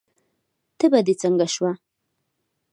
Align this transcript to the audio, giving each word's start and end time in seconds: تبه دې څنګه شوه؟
تبه 0.79 0.99
دې 1.05 1.13
څنګه 1.21 1.45
شوه؟ 1.53 1.71